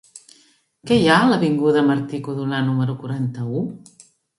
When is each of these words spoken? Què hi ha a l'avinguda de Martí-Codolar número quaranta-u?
Què 0.91 0.97
hi 1.01 1.11
ha 1.11 1.19
a 1.19 1.29
l'avinguda 1.33 1.75
de 1.77 1.85
Martí-Codolar 1.93 2.67
número 2.73 3.01
quaranta-u? 3.05 3.69